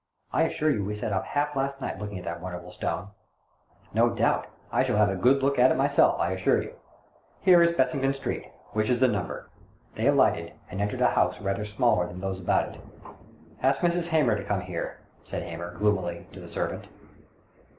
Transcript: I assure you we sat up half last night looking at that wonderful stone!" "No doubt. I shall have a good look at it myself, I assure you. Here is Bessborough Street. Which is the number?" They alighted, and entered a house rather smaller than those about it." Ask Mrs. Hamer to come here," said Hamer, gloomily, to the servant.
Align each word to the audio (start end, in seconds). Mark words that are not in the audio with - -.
I 0.33 0.45
assure 0.45 0.71
you 0.71 0.83
we 0.83 0.95
sat 0.95 1.13
up 1.13 1.25
half 1.27 1.55
last 1.55 1.79
night 1.79 1.99
looking 1.99 2.17
at 2.17 2.25
that 2.25 2.41
wonderful 2.41 2.71
stone!" 2.71 3.09
"No 3.93 4.09
doubt. 4.09 4.47
I 4.71 4.81
shall 4.81 4.97
have 4.97 5.09
a 5.11 5.15
good 5.15 5.43
look 5.43 5.59
at 5.59 5.69
it 5.69 5.77
myself, 5.77 6.19
I 6.19 6.31
assure 6.31 6.59
you. 6.59 6.73
Here 7.39 7.61
is 7.61 7.71
Bessborough 7.73 8.11
Street. 8.13 8.47
Which 8.71 8.89
is 8.89 8.99
the 8.99 9.07
number?" 9.07 9.51
They 9.93 10.07
alighted, 10.07 10.53
and 10.71 10.81
entered 10.81 11.01
a 11.01 11.09
house 11.11 11.39
rather 11.39 11.65
smaller 11.65 12.07
than 12.07 12.17
those 12.17 12.39
about 12.39 12.69
it." 12.73 12.81
Ask 13.61 13.81
Mrs. 13.81 14.07
Hamer 14.07 14.35
to 14.35 14.43
come 14.43 14.61
here," 14.61 15.01
said 15.23 15.43
Hamer, 15.43 15.75
gloomily, 15.77 16.25
to 16.33 16.39
the 16.39 16.47
servant. 16.47 16.87